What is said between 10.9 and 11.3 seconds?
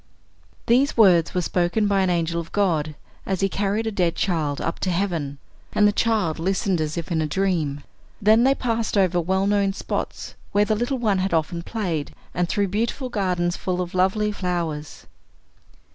one